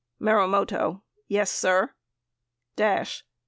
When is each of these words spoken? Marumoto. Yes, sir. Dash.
Marumoto. 0.19 1.03
Yes, 1.27 1.51
sir. 1.51 1.93
Dash. 2.75 3.23